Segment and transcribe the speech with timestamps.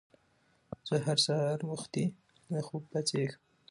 [0.87, 2.05] زه هر سهار وختي
[2.51, 3.41] له خوبه پاڅېږم